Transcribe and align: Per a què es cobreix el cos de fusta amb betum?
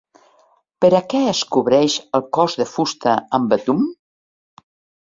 Per 0.85 0.89
a 0.99 1.01
què 1.13 1.21
es 1.33 1.41
cobreix 1.57 1.99
el 2.21 2.27
cos 2.39 2.59
de 2.63 2.69
fusta 2.73 3.15
amb 3.41 3.55
betum? 3.55 3.89